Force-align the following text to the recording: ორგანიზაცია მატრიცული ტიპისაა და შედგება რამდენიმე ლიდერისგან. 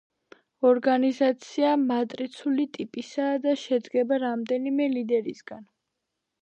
ორგანიზაცია 0.69 1.73
მატრიცული 1.83 2.65
ტიპისაა 2.79 3.37
და 3.45 3.55
შედგება 3.67 4.21
რამდენიმე 4.29 4.93
ლიდერისგან. 4.99 5.67